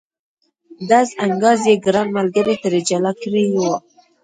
[0.89, 3.57] ډز انګاز یې ګران ملګري ترې جلا کړی و.